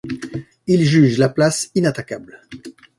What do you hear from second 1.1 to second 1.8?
la place